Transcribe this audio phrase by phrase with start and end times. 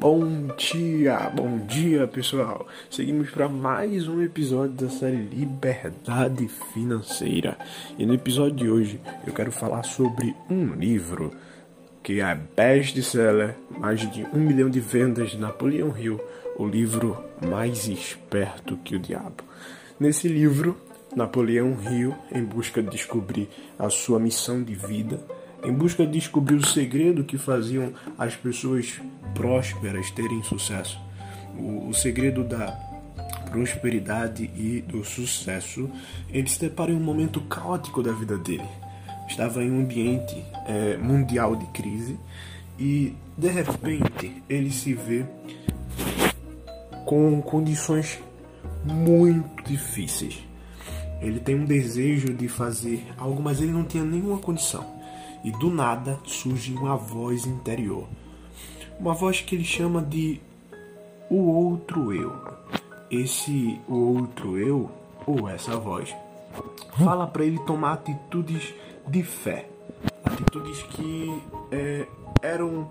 [0.00, 2.66] Bom dia, bom dia pessoal.
[2.90, 7.58] Seguimos para mais um episódio da série Liberdade Financeira.
[7.98, 11.30] E no episódio de hoje eu quero falar sobre um livro
[12.02, 16.18] que é best-seller, mais de um milhão de vendas de Napoleão Hill,
[16.56, 19.44] o livro mais esperto que o diabo.
[20.00, 20.78] Nesse livro,
[21.14, 25.20] Napoleão Hill, em busca de descobrir a sua missão de vida,
[25.62, 29.00] em busca de descobrir o segredo que faziam as pessoas
[29.34, 30.98] prósperas terem sucesso.
[31.58, 32.68] O, o segredo da
[33.50, 35.90] prosperidade e do sucesso,
[36.30, 38.68] ele se depara em um momento caótico da vida dele.
[39.28, 42.18] Estava em um ambiente é, mundial de crise
[42.78, 45.24] e de repente ele se vê
[47.04, 48.18] com condições
[48.84, 50.38] muito difíceis.
[51.20, 54.99] Ele tem um desejo de fazer algo, mas ele não tinha nenhuma condição
[55.44, 58.06] e do nada surge uma voz interior.
[58.98, 60.40] Uma voz que ele chama de
[61.30, 62.32] o outro eu.
[63.10, 64.90] Esse o outro eu,
[65.26, 66.14] ou essa voz,
[66.98, 68.74] fala para ele tomar atitudes
[69.06, 69.66] de fé.
[70.24, 72.06] Atitudes que é,
[72.42, 72.90] eram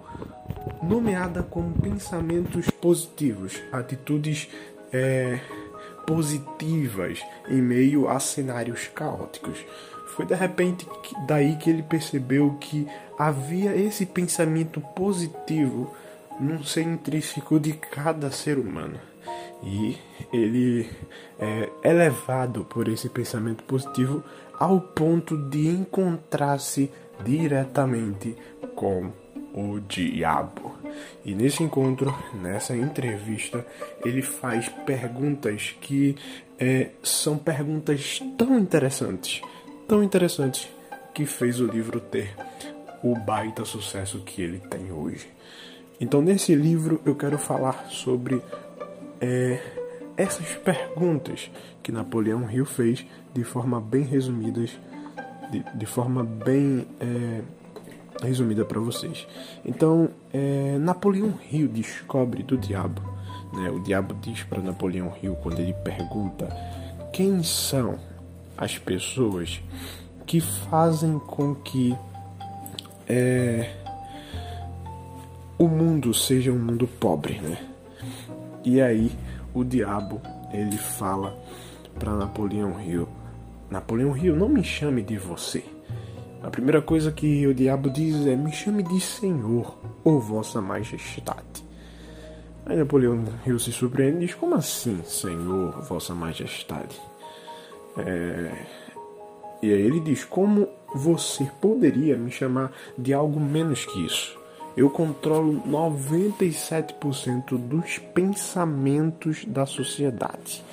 [0.82, 3.62] nomeadas como pensamentos positivos.
[3.72, 4.50] Atitudes
[4.92, 5.40] é,
[6.06, 9.64] positivas em meio a cenários caóticos.
[10.20, 10.86] Foi de repente
[11.26, 12.86] daí que ele percebeu que
[13.18, 15.96] havia esse pensamento positivo
[16.38, 19.00] no ser intrínseco de cada ser humano.
[19.64, 19.98] E
[20.34, 20.90] ele
[21.40, 24.22] é elevado por esse pensamento positivo
[24.60, 26.92] ao ponto de encontrar-se
[27.24, 28.36] diretamente
[28.76, 29.14] com
[29.54, 30.76] o diabo.
[31.24, 33.66] E nesse encontro, nessa entrevista,
[34.04, 36.18] ele faz perguntas que
[36.60, 39.42] é, são perguntas tão interessantes
[39.90, 40.72] tão interessante
[41.16, 42.36] que fez o livro ter
[43.04, 45.28] o baita sucesso que ele tem hoje.
[46.00, 48.40] Então, nesse livro, eu quero falar sobre
[49.20, 49.60] é,
[50.16, 51.50] essas perguntas
[51.82, 54.78] que Napoleão Hill fez de forma bem resumidas,
[55.50, 57.42] de, de forma bem é,
[58.22, 59.28] resumida para vocês.
[59.66, 63.02] Então, é, Napoleão Hill descobre do diabo.
[63.54, 63.72] Né?
[63.72, 66.48] O diabo diz para Napoleão Hill quando ele pergunta
[67.12, 67.98] quem são
[68.60, 69.62] as pessoas
[70.26, 71.96] que fazem com que
[73.08, 73.74] é,
[75.58, 77.58] o mundo seja um mundo pobre, né?
[78.64, 79.12] E aí
[79.54, 80.22] o diabo
[80.52, 81.34] ele fala
[81.98, 83.08] para Napoleão Hill:
[83.70, 85.64] Napoleão Hill, não me chame de você.
[86.44, 91.64] A primeira coisa que o diabo diz é: me chame de Senhor ou Vossa Majestade.
[92.66, 97.09] Aí Napoleão Hill se surpreende e diz: como assim, Senhor, Vossa Majestade?
[98.06, 98.52] É...
[99.62, 104.38] E aí ele diz: Como você poderia me chamar de algo menos que isso?
[104.76, 110.64] Eu controlo 97% dos pensamentos da sociedade.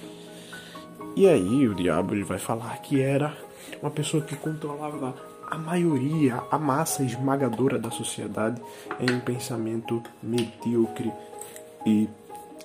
[1.17, 3.37] E aí o diabo ele vai falar que era
[3.81, 5.15] uma pessoa que controlava
[5.51, 8.61] a maioria, a massa esmagadora da sociedade
[9.01, 11.13] em um pensamento medíocre
[11.87, 12.09] e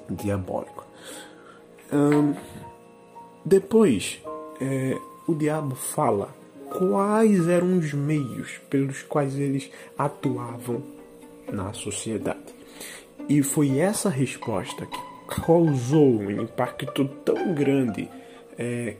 [0.09, 0.85] diabólico.
[3.45, 4.21] Depois
[4.61, 6.33] é, o diabo fala
[6.69, 10.81] quais eram os meios pelos quais eles atuavam
[11.51, 12.39] na sociedade.
[13.27, 14.99] E foi essa resposta que
[15.41, 18.07] causou um impacto tão grande,
[18.57, 18.95] é,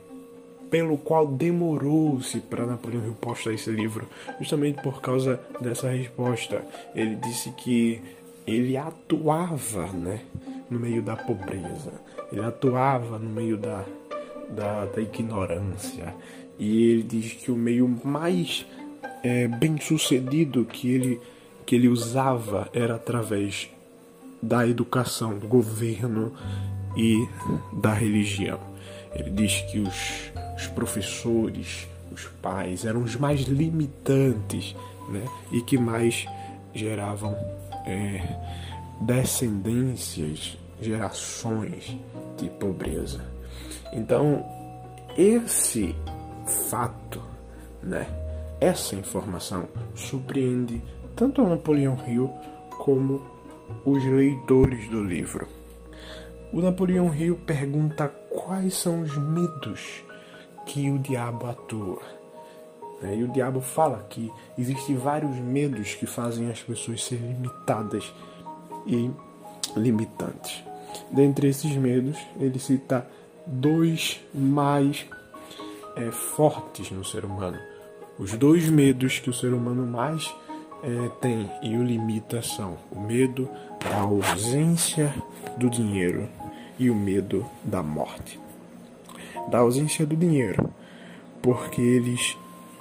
[0.70, 4.08] pelo qual demorou-se para Napoleão Hill postar esse livro,
[4.40, 6.64] justamente por causa dessa resposta.
[6.94, 8.02] Ele disse que
[8.46, 10.20] ele atuava né,
[10.70, 11.92] no meio da pobreza,
[12.32, 13.84] ele atuava no meio da
[14.54, 16.14] da, da ignorância.
[16.58, 18.64] E ele diz que o meio mais
[19.22, 21.20] é, bem sucedido que ele,
[21.64, 23.68] que ele usava era através
[24.42, 26.32] da educação, do governo
[26.96, 27.26] e
[27.72, 28.60] da religião.
[29.14, 34.74] Ele diz que os, os professores, os pais eram os mais limitantes
[35.08, 35.24] né?
[35.52, 36.26] e que mais
[36.74, 37.36] geravam
[37.86, 38.22] é,
[39.00, 41.96] descendências, gerações
[42.36, 43.20] de pobreza.
[43.92, 44.44] Então,
[45.16, 45.94] esse
[46.70, 47.22] fato,
[47.82, 48.06] né,
[48.60, 50.82] essa informação surpreende
[51.14, 52.30] tanto a Napoleão Hill
[52.78, 53.22] como
[53.84, 55.46] os leitores do livro.
[56.52, 60.04] O Napoleão Hill pergunta quais são os medos
[60.66, 62.02] que o diabo atua.
[63.00, 68.12] Né, e o diabo fala que existem vários medos que fazem as pessoas serem limitadas
[68.86, 69.10] e
[69.76, 70.62] limitantes.
[71.10, 73.06] Dentre esses medos, ele cita
[73.46, 75.06] dois mais
[75.96, 77.58] é, fortes no ser humano.
[78.18, 80.34] Os dois medos que o ser humano mais
[80.82, 83.48] é, tem e o limita são o medo
[83.80, 85.14] da ausência
[85.56, 86.28] do dinheiro
[86.78, 88.38] e o medo da morte.
[89.48, 90.72] Da ausência do dinheiro,
[91.40, 92.36] porque eles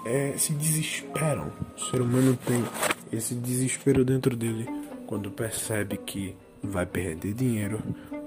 [0.05, 1.51] é, se desesperam.
[1.75, 2.63] O ser humano tem
[3.11, 4.67] esse desespero dentro dele
[5.07, 7.81] quando percebe que vai perder dinheiro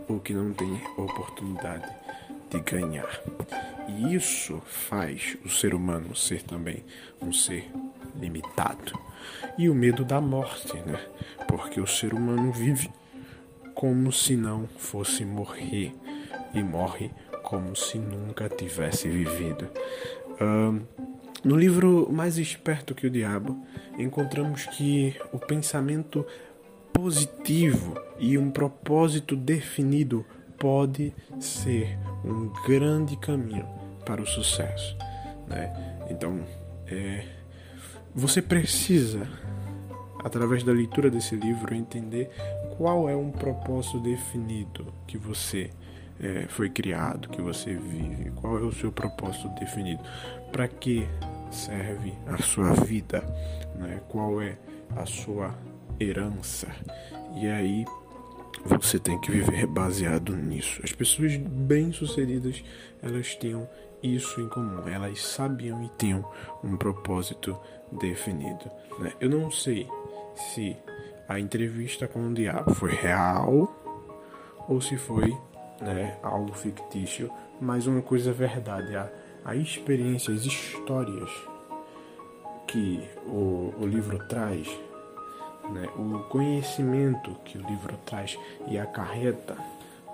[0.08, 1.88] ou que não tem oportunidade
[2.50, 3.20] de ganhar.
[3.88, 6.84] E isso faz o ser humano ser também
[7.20, 7.70] um ser
[8.19, 8.98] limitado.
[9.58, 11.00] E o medo da morte, né?
[11.46, 12.90] Porque o ser humano vive
[13.75, 15.94] como se não fosse morrer
[16.52, 17.10] e morre
[17.42, 19.69] como se nunca tivesse vivido.
[21.44, 23.62] No livro Mais Esperto que o Diabo,
[23.98, 26.26] encontramos que o pensamento
[26.94, 30.25] positivo e um propósito definido
[30.58, 33.67] pode ser um grande caminho
[34.06, 34.96] para o sucesso.
[35.46, 35.70] Né?
[36.08, 36.41] Então,
[36.87, 37.25] é,
[38.14, 39.29] você precisa,
[40.23, 42.31] através da leitura desse livro, entender
[42.79, 45.70] qual é um propósito definido que você
[46.20, 50.02] é, foi criado, que você vive, qual é o seu propósito definido,
[50.52, 51.06] para que
[51.50, 53.20] serve a sua vida,
[53.76, 54.00] né?
[54.08, 54.56] qual é
[54.96, 55.54] a sua
[56.00, 56.69] herança.
[57.36, 57.84] E aí
[58.64, 60.81] você tem que viver baseado nisso.
[60.82, 62.62] As pessoas bem-sucedidas,
[63.02, 63.69] elas tinham
[64.02, 64.86] isso em comum.
[64.88, 66.25] Elas sabiam e tinham
[66.62, 67.58] um propósito
[67.92, 68.70] definido.
[68.98, 69.12] Né?
[69.20, 69.88] Eu não sei
[70.34, 70.76] se
[71.28, 73.75] a entrevista com o diabo foi real
[74.69, 75.36] ou se foi
[75.81, 78.96] né, algo fictício, mas uma coisa é verdade.
[78.96, 79.10] A,
[79.44, 81.31] a experiência, as histórias
[82.66, 84.69] que o, o livro traz
[85.70, 88.38] né, o conhecimento que o livro traz
[88.69, 89.56] e acarreta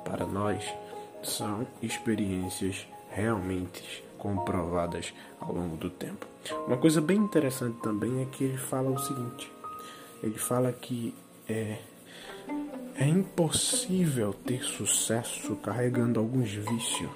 [0.05, 0.65] para nós
[1.23, 6.27] são experiências realmente comprovadas ao longo do tempo.
[6.67, 9.51] Uma coisa bem interessante também é que ele fala o seguinte:
[10.23, 11.15] ele fala que
[11.49, 11.79] é,
[12.97, 17.11] é impossível ter sucesso carregando alguns vícios,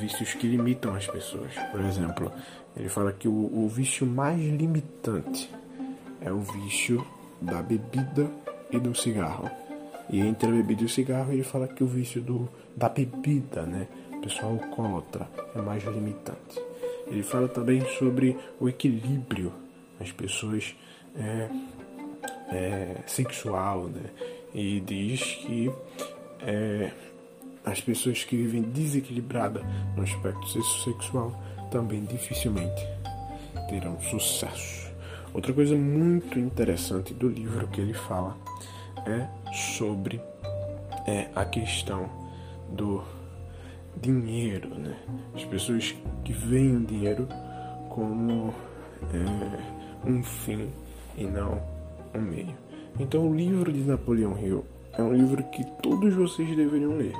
[0.00, 1.52] vícios que limitam as pessoas.
[1.70, 2.32] Por exemplo,
[2.76, 5.50] ele fala que o, o vício mais limitante
[6.20, 7.06] é o vício
[7.40, 8.30] da bebida
[8.70, 9.50] e do cigarro.
[10.08, 13.62] E entre a bebida e o cigarro ele fala que o vício do, da bebida,
[13.62, 13.86] né,
[14.22, 16.60] pessoal alcoólatra, é mais limitante.
[17.06, 19.52] Ele fala também sobre o equilíbrio
[19.98, 20.74] das pessoas
[21.16, 21.48] é,
[22.50, 24.10] é, sexual, né,
[24.54, 25.70] e diz que
[26.40, 26.90] é,
[27.66, 29.62] as pessoas que vivem desequilibradas
[29.96, 30.46] no aspecto
[30.84, 31.38] sexual
[31.70, 32.86] também dificilmente
[33.68, 34.86] terão sucesso.
[35.34, 38.36] Outra coisa muito interessante do livro que ele fala
[39.04, 40.20] é sobre
[41.06, 42.08] é, a questão
[42.70, 43.02] do
[44.00, 44.96] dinheiro, né?
[45.34, 47.28] As pessoas que veem o dinheiro
[47.88, 48.54] como
[49.12, 50.70] é, um fim
[51.16, 51.60] e não
[52.14, 52.56] um meio.
[52.98, 57.14] Então, o livro de Napoleão Hill é um livro que todos vocês deveriam ler,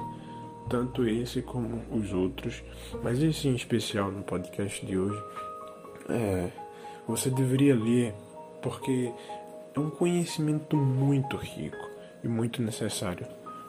[0.68, 2.62] tanto esse como os outros,
[3.02, 5.22] mas esse em especial no podcast de hoje
[6.08, 6.50] é
[7.06, 8.12] você deveria ler,
[8.60, 9.12] porque
[9.74, 11.76] é um conhecimento muito rico
[12.24, 13.26] e muito necessário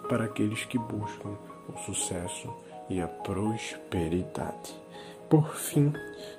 [0.09, 1.37] para aqueles que buscam
[1.69, 2.51] o sucesso
[2.89, 4.73] e a prosperidade.
[5.29, 5.93] Por fim,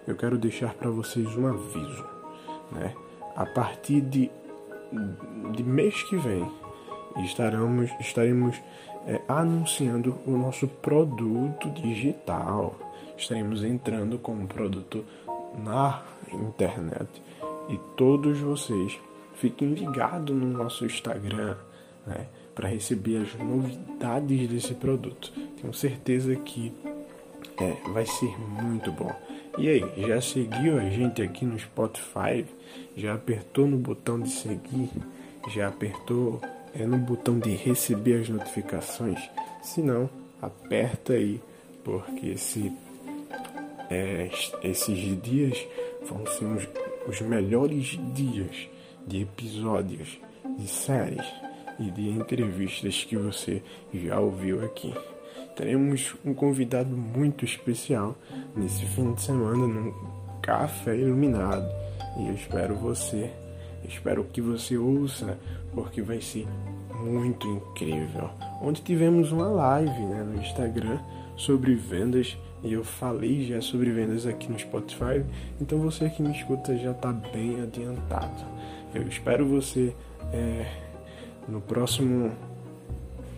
[0.07, 2.05] eu quero deixar para vocês um aviso,
[2.73, 2.95] né?
[3.37, 4.31] A partir de,
[5.53, 6.51] de mês que vem,
[7.19, 8.61] estaremos, estaremos
[9.09, 12.79] é, anunciando o nosso produto digital.
[13.17, 15.03] Estaremos entrando com um produto
[15.65, 17.09] na internet.
[17.71, 18.99] E todos vocês
[19.35, 21.57] fiquem ligados no nosso Instagram
[22.07, 25.33] né, para receber as novidades desse produto.
[25.61, 26.73] Tenho certeza que
[27.59, 29.13] é, vai ser muito bom.
[29.57, 32.45] E aí, já seguiu a gente aqui no Spotify?
[32.97, 34.91] Já apertou no botão de seguir?
[35.49, 36.41] Já apertou
[36.75, 39.19] é, no botão de receber as notificações?
[39.63, 40.09] Se não,
[40.41, 41.41] aperta aí,
[41.85, 42.73] porque esse
[43.91, 44.31] é,
[44.63, 45.67] esses dias
[46.09, 46.69] vão ser os,
[47.09, 48.69] os melhores dias
[49.07, 50.21] de episódios,
[50.59, 51.27] de séries
[51.79, 53.63] e de entrevistas que você
[53.95, 54.93] já ouviu aqui.
[55.57, 58.17] Teremos um convidado muito especial
[58.55, 59.93] nesse fim de semana no
[60.43, 61.69] Café Iluminado
[62.19, 63.31] e eu espero você,
[63.85, 65.39] espero que você ouça
[65.79, 66.47] porque vai ser
[67.01, 68.31] muito incrível.
[68.61, 70.99] Onde tivemos uma live né, no Instagram
[71.37, 75.25] sobre vendas e eu falei já sobre vendas aqui no Spotify,
[75.61, 78.45] então você que me escuta já está bem adiantado.
[78.93, 79.95] Eu espero você
[80.33, 80.67] é,
[81.47, 82.33] no próximo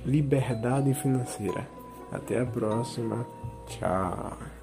[0.07, 1.69] Liberdade Financeira.
[2.11, 3.27] Até a próxima.
[3.67, 4.60] Tchau.